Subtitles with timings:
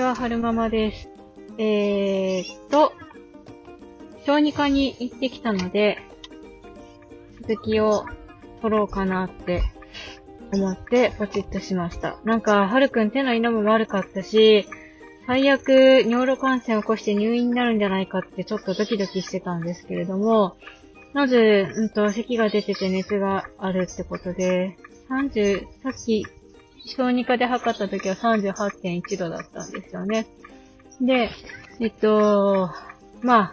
[0.00, 1.10] ちは、はるままです。
[1.58, 2.94] えーっと、
[4.24, 5.98] 小児科に行ってきたので、
[7.42, 8.06] 続きを
[8.62, 9.62] 取ろうかなって
[10.54, 12.16] 思ってポチッとしました。
[12.24, 14.66] なんか、はるくん手の稲も悪かったし、
[15.26, 20.56] 最悪尿路感染を起こして入院になるんじゃないかってちょっとドキドキしてたんですけれども、
[21.12, 24.78] まず、うんと、咳が出てて熱があるってことで、
[25.10, 26.24] 30、さっき、
[26.86, 30.26] 小児科で測った時は38.1度だったんですよね。
[31.00, 31.30] で、
[31.80, 32.70] えっと、
[33.22, 33.52] まあ、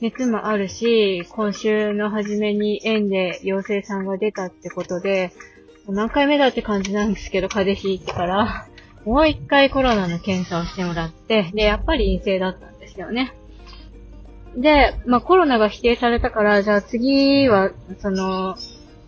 [0.00, 5.32] 熱もあるし、今週の初めに園で陽性さんが出たってことで、
[5.88, 8.66] 何回目だって感じなんですけど、風邪ひいてから、
[9.04, 13.32] もう一回コロナの検査をしてもらって、で、やっぱり陰性だったんですよね。
[14.56, 18.56] で、まあ、コロナが否定されたから、じゃあ次は、その、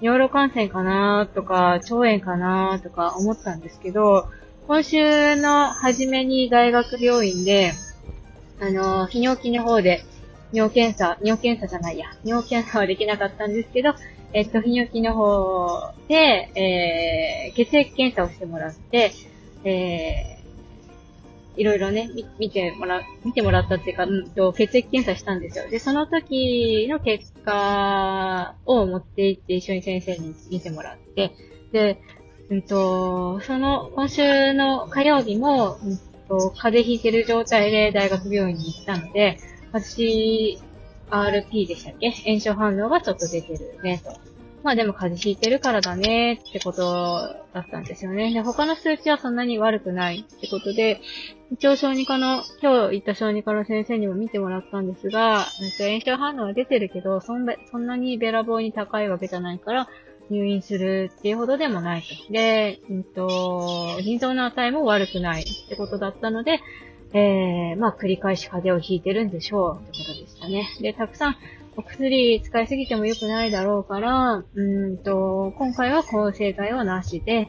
[0.01, 4.29] 尿路感染かなとか、腸炎かなとか思ったんですけど、
[4.67, 7.73] 今週の初めに大学病院で、
[8.61, 10.05] あの、泌尿器の方で
[10.53, 13.95] 尿検査、尿検査じゃないや、尿検査はできなかったんですけど、
[14.33, 16.15] えっと、泌尿器の方で、
[16.55, 19.13] えー、血液検査をしてもらって、
[19.65, 20.40] え、
[21.61, 22.09] いろいろね、
[22.39, 25.69] 見てもら、見てもらったっていうか、うんと、血液検査したんですよ。
[25.69, 31.33] で、その時の結果を持って行って一緒に先生に見てもらって、
[31.71, 32.01] で、
[32.49, 39.39] うんと、その、今週の火曜日も、うんと、風邪ひいてる状態で大学病院に行ったので、
[39.73, 40.59] 私、
[41.11, 42.11] RP でしたっけ？
[42.25, 44.30] 炎症反応がちょっと出てるね、と。
[44.63, 46.83] まあでも風邪ひいてるからだねってこと
[47.55, 48.33] だったんですよね。
[48.33, 51.01] で、他の数値はそんなに悪くないってことで、
[51.51, 55.47] 一応小児科の、今日行った小児科の先生にも見てもらったんですが、
[55.79, 59.89] 炎症反応は出てるけど、そんそんなにべらぼうに高いわけじゃないから、
[60.31, 62.33] 入院するっていうほどでもないと。
[62.33, 66.61] で、うんと、腎臓の値も悪くないってことだったので、
[67.13, 70.69] えー、まあ、繰り返し風邪をひいてるんでしょうってことでしたね。
[70.81, 71.37] で、たくさん
[71.81, 77.49] お薬使いすぎても良くないだろうから、うんと、今回は抗生剤はなしで、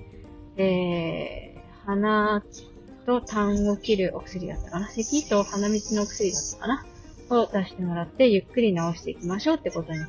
[0.55, 2.41] えー、鼻
[3.05, 4.87] と痰を切るお薬だったかな。
[4.87, 6.85] 咳と鼻水のお薬だったかな。
[7.29, 9.99] を出してもらって、ゆっくり治していきましょうってことに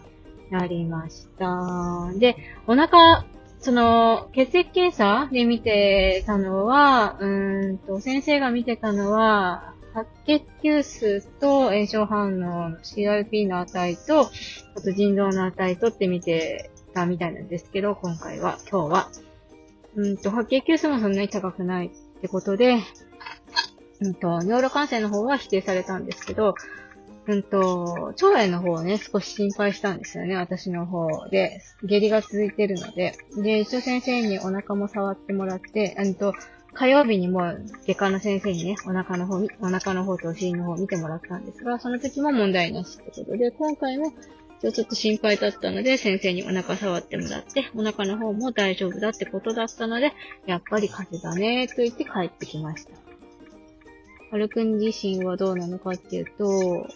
[0.50, 2.12] なりました。
[2.16, 2.36] で、
[2.68, 3.24] お腹
[3.58, 19.08] その、血液検査で見てたのは、うんと、先生が見てたのは、白血球数と炎症反応の CRP の値と、あと腎臓の値とって見てたみたいなんですけど、今回は、今日は。
[19.94, 22.78] うんと、白血球数もそんなに高くないってことで、
[24.00, 26.54] うんと、尿路感染の方は否定されたんですけど、
[27.26, 31.60] うんと、腸炎の方をね、少し心配したんですよね、私の方で。
[31.84, 33.14] 下痢が続いてるので。
[33.36, 36.34] で、一応先生にお腹も触ってもらって、うんと、
[36.74, 37.40] 火曜日にも
[37.86, 44.12] 外科の先生にね、お腹の方、お腹の方とお尻の方を見てもらったんですが、その時も問題なしってことで、今回も
[44.60, 50.12] ちょっと心配だったので、先生にお腹触ってもらって、お腹の方も大丈夫だってことだったので、
[50.46, 52.92] やっぱり風邪だね、と言って帰ってきました。
[54.30, 56.86] はるくん自身はどうなのかっていうと、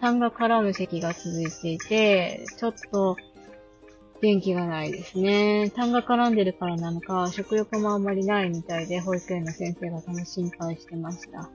[0.00, 3.16] 痰が絡む咳が続いていて、ちょっと
[4.26, 5.70] 元気がないですね。
[5.76, 11.48] 痰が絡んでるからなのか、食欲もあんまりないみたいで、保育園の先生がとも心配してました。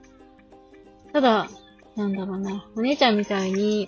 [1.12, 1.50] ただ、
[1.96, 3.86] なんだろうな、お姉ちゃんみたいに、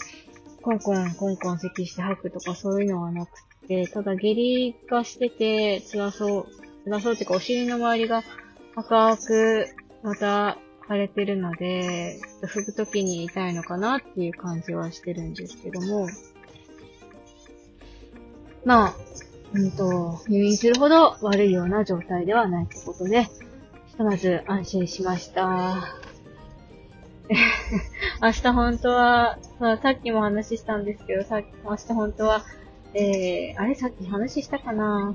[0.61, 3.31] コンコン、コンコン咳して吐くとかそういうのはなく
[3.67, 6.47] て、ただ下痢がしてて辛そう、
[6.84, 8.23] 辛そうっていうかお尻の周りが
[8.77, 9.67] 赤く、
[10.03, 16.06] また腫れてるので、拭くときに痛いのかなっていう感じはしてるんですけども、
[18.65, 18.95] まあ、
[19.53, 23.25] うんと、入院するほど悪いような状態ではないってことで、
[23.87, 25.77] ひとまず安心しました。
[28.21, 29.39] 明日本当は、
[29.83, 32.45] さっきも話したんですけど、さっき、明日本当は、
[32.95, 33.75] えー、あれ？
[33.75, 35.15] さっき話したかな？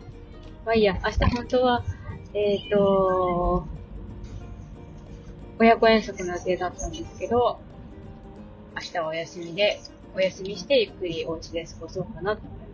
[0.66, 1.84] まあいいや、明日本当は、
[2.34, 3.66] えっ、ー、と、
[5.60, 7.60] 親子遠足の予定だったんですけど、
[8.76, 9.80] 明日はお休みで、
[10.16, 12.69] お休みしてゆっくりお家で過ごそうかなと思います。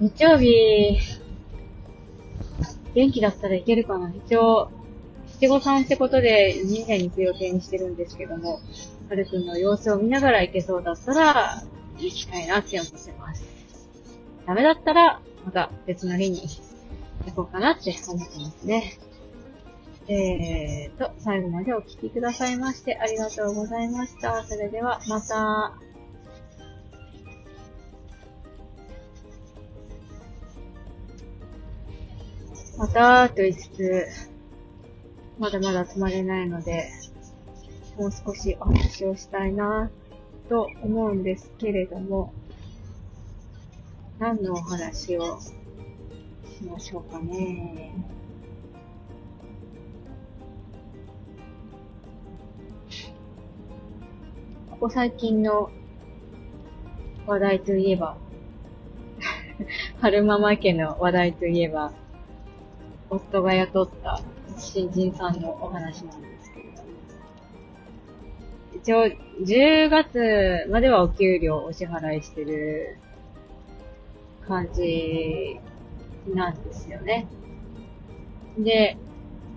[0.00, 0.98] 日曜日、
[2.94, 4.70] 元気だったらいけるかな一応、
[5.40, 8.60] 七五三ってことで神社に行く予定にしてるんですけども、
[9.08, 11.62] はるくんの様子を見ながら行けそうだったら、
[11.98, 13.44] 行きたいなって思ってます。
[14.46, 16.42] ダメだったら、また別の日に
[17.26, 18.98] 行こうかなって思ってますね。
[20.08, 24.44] えーと、最後までお聴きくださいましてありがとうございました。
[24.44, 25.74] それでは、また。
[32.78, 34.06] また、と言いつつ、
[35.38, 36.90] まだまだ泊まれないので、
[37.96, 39.90] もう少しお話をしたいな
[40.50, 42.34] と思うんですけれども、
[44.18, 47.94] 何のお話をしましょうかね。
[54.70, 55.70] ここ最近の
[57.26, 58.18] 話題といえば、
[60.02, 61.92] 春ママ家の話題といえば、
[63.10, 64.20] 夫が雇った
[64.58, 66.88] 新人さんのお話なんですけれども。
[68.74, 69.06] 一応、
[69.44, 72.98] 10月まではお給料お支払いしてる
[74.46, 75.60] 感じ
[76.34, 77.26] なんですよね。
[78.58, 78.96] で、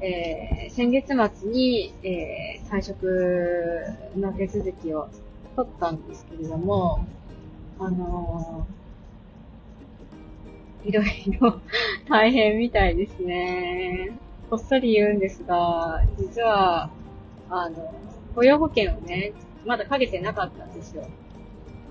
[0.02, 3.84] えー、先月末に、えー、退職
[4.16, 5.10] の手続きを
[5.56, 7.06] 取ったんですけれども、
[7.80, 8.79] あのー、
[10.84, 11.62] いろいろ
[12.08, 14.12] 大変みたいですね。
[14.50, 16.90] こっそり言うんですが、実は、
[17.50, 17.94] あの、
[18.36, 19.34] 雇用保険をね、
[19.66, 21.08] まだかけてなかったんですよ。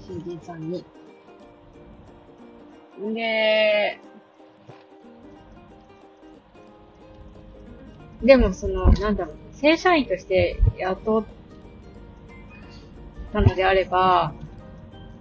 [0.01, 0.85] 新人さんに。
[3.01, 4.01] んで、
[8.23, 11.25] でもその、なんだろう、正社員として雇っ
[13.33, 14.33] たのであれば、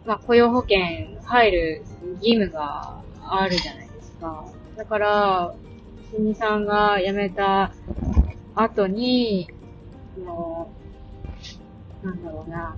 [0.06, 0.80] まあ、雇用保険
[1.24, 1.84] 入る
[2.22, 4.45] 義務があるじゃないですか。
[4.75, 5.56] だから、
[6.12, 7.74] 新さんが辞めた
[8.56, 9.50] 後に、
[10.15, 10.71] その、
[12.03, 12.77] なんだろうな、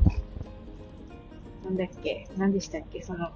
[1.66, 3.30] なんだっけ、何でしたっけ、その、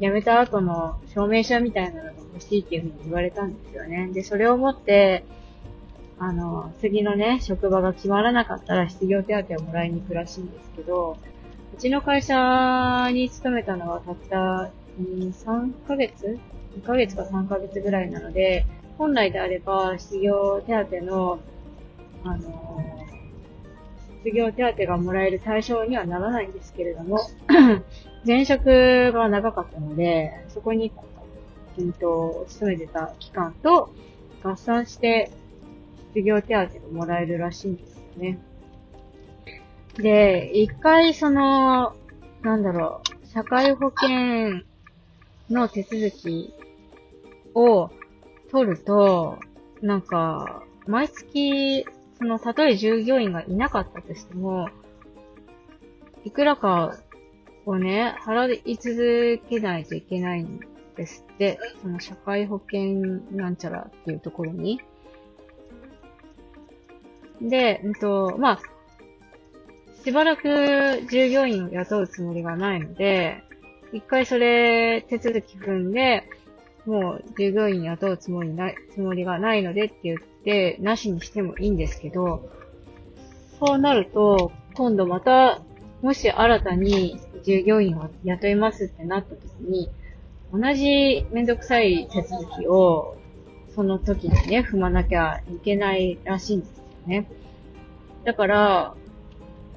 [0.00, 4.08] 辞めた後の証明書みたいなのが欲しいっていうふうに言われたんですよね。
[4.12, 5.24] で、それをもって、
[6.18, 11.18] あの、次のね、職場が決まらなかったら失業手当をもらいに行くらしいんですけど、
[11.74, 14.70] うちの会社に勤めたのはたった、
[15.00, 16.38] 3ヶ月
[16.76, 18.66] ?2 ヶ月か3ヶ月ぐらいなので、
[18.98, 21.40] 本来であれば失業手当の、
[22.24, 23.06] あの、
[24.24, 27.18] 失業手当がもらえる対象にはならないんですけれども、
[28.26, 30.92] 前職が長かったので、そこに、
[31.78, 33.94] うんと、勤めてた期間と
[34.42, 35.30] 合算して
[36.14, 38.38] 失業手当がもらえるらしいんですよね。
[39.96, 41.94] で、一回その、
[42.42, 44.62] なんだろう、社会保険
[45.50, 46.54] の手続き
[47.54, 47.90] を
[48.50, 49.38] 取ると、
[49.82, 51.84] なんか、毎月、
[52.18, 54.68] その、たとえ従業員がいなかったとしても、
[56.24, 56.98] いくらか
[57.66, 60.60] をね、払い続けないといけないん
[60.96, 64.80] ですって、その社会保険なんちゃらっていうところに。
[67.40, 68.60] で、うんと、まあ、
[70.04, 73.42] しばらく従業員を雇うつもりがないので、
[73.92, 76.24] 一回それ手続き踏んで、
[76.86, 82.48] もう従業員雇うつもりない、つもりがないのでって言って、なしにしてもいいんですけど、
[83.58, 85.60] そうなると、今度また、
[86.02, 89.90] もし新たに従業員を雇いますってなった時に、
[90.52, 93.16] 同じめんどくさい手続きを、
[93.74, 97.28] その時にね、踏まなきゃいけないらしいんですよね。
[98.24, 98.94] だから、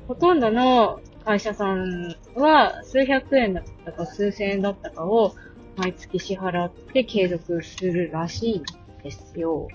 [0.07, 5.35] ほとんどの会社さんは数百円だったか数千円だったかを
[5.77, 8.63] 毎月支払って継続するらしいん
[9.03, 9.67] ですよ。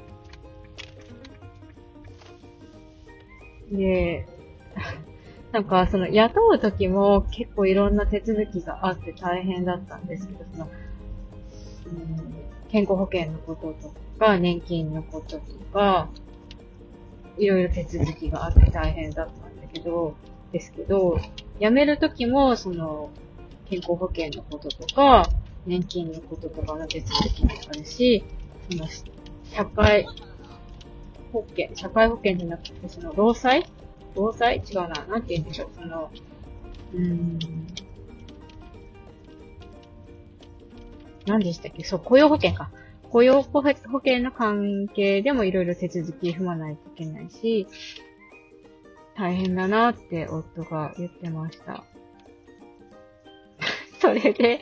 [3.71, 4.26] で、
[5.52, 10.69] なんかその雇う時も結構いろんな手続きがあって大変だったんですけど、その、
[11.87, 12.35] うん、
[12.69, 16.09] 健康保険のこととか、年金のこととか、
[17.38, 20.14] いろいろ手続きがあって大変だったんだけど、
[20.52, 21.19] ですけど、
[21.61, 23.11] 辞めるときも、その、
[23.69, 25.28] 健康保険のこととか、
[25.67, 28.25] 年金のこととかの手続きもあるし、
[28.71, 28.87] その、
[29.45, 30.07] 社会
[31.33, 33.67] 保険、社会保険じゃなくて、その、労災？
[34.14, 34.62] 労災？
[34.67, 34.88] 違うな。
[35.07, 35.69] なんて言うんでしょう。
[35.75, 36.11] その、
[36.95, 37.38] うーん。
[41.26, 41.85] 何でしたっけ？
[41.85, 42.71] そう、雇用保険か。
[43.11, 47.67] 雇用保険の関係でもいろいろ手続き踏まないといけないし、
[49.19, 51.85] 大変だなって夫が言ってました。
[54.01, 54.61] それで、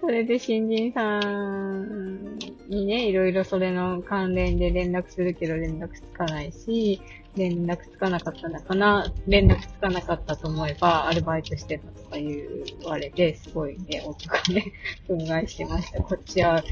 [0.00, 2.36] それで新人さん
[2.68, 7.00] にね、いろいろそれの関連で連絡するけど連絡つかないし、
[7.36, 12.44] 連絡つかなかったのかな、連絡つかなかったと思えば、アルバイトしてたとか言
[12.84, 14.72] われて、すごいね、夫がね、
[15.08, 16.02] 憤慨してました。
[16.02, 16.64] こっちは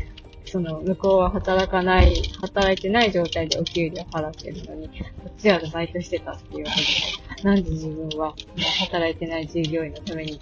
[0.44, 4.94] その、向こうは働かない、働いてない状態でお給料払ってるのに、こ
[5.28, 8.34] っちはバイトしてたっていうわけで、なんで自分は、
[8.80, 10.40] 働いてない従業員のために、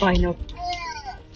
[0.00, 0.36] 倍の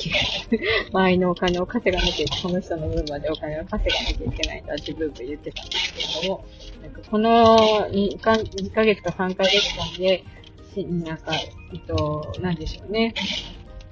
[0.02, 0.16] きる。
[0.92, 6.44] 周りのお金を稼がなきゃ、この人の分までお金を稼がなきゃいけないとは自分で言ってたんですけれども、
[6.82, 7.56] なんかこの
[7.90, 10.24] 2か ,2 ヶ月か3ヶ月間で、
[11.04, 11.32] なんか、
[11.72, 13.14] えっと、なんでしょうね。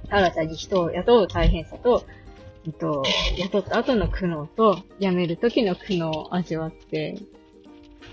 [0.08, 2.04] 新たに人を雇う大変さと、
[2.66, 3.02] えっと、
[3.38, 7.16] 雇った後の苦悩と、辞める時の苦悩を味わって、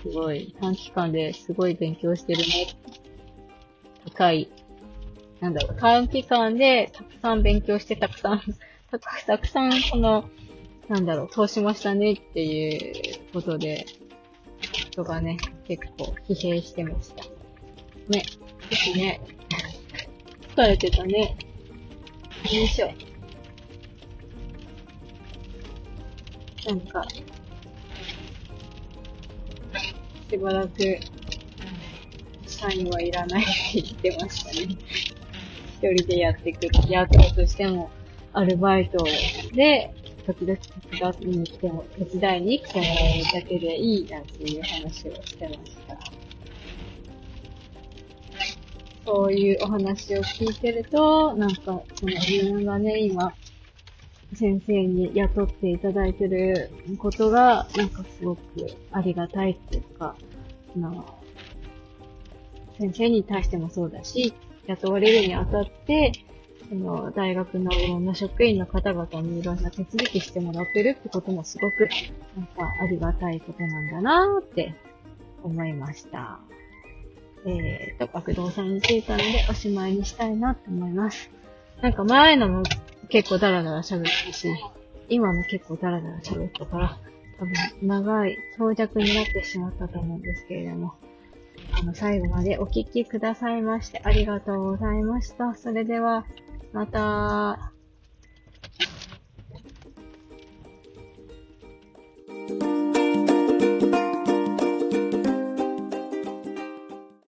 [0.02, 2.46] すごい、短期間ですごい勉強してるね。
[4.06, 4.48] 高い、
[5.40, 8.42] なんだろう、短期間でたくさん勉強してたくさん、
[8.90, 10.28] た くたくさん、この、
[10.88, 13.84] なんだろう、通しましたねっていうことで、
[14.60, 15.36] 人がね、
[15.66, 17.24] 結構疲弊してました。
[18.08, 18.24] ね、
[18.70, 19.20] ですね。
[20.56, 21.36] 疲れてたね。
[22.50, 22.90] よいしょ。
[26.68, 27.02] なんか、
[30.30, 30.98] しばらく、
[32.46, 34.76] 社員はいらないって言ってましたね。
[35.80, 36.68] 一人でやってく。
[36.90, 37.88] やったとしても、
[38.34, 39.02] アルバイト
[39.54, 39.94] で、
[40.26, 40.58] 時々
[40.90, 45.98] 手伝いに来ても、手伝いに来てもらえるだけでいいなんていう話をしてました。
[49.06, 53.32] そういうお話を聞いてると、なんか、その自分がね、今、
[54.34, 58.42] 先生に雇っていただいてることが、なんかすごく
[58.92, 60.16] ありがたいっていうか、
[60.76, 61.18] の
[62.78, 64.34] 先生に対してもそうだし、
[64.66, 66.12] 雇われるにあたって、
[66.68, 71.88] その大学のいろんな職員の方々にいろんな手続きしてもらってるってこともすごく、
[72.36, 74.74] なんかありがたいことなんだなーって
[75.42, 76.38] 思いました。
[77.46, 81.30] えーと、学童さんについたのでおしまいにしたいなと思います。
[81.80, 82.62] なんか前のも
[83.08, 84.48] 結構ダラダラ喋ったし、
[85.08, 86.98] 今も結構ダラダラ喋ったから、
[87.38, 90.94] 多分長い長尺になってしまったと思うんですけれども、
[91.72, 95.54] あの、最後までお聴きくださいましてありがとうございました。
[95.54, 96.26] それでは、
[96.72, 97.72] また。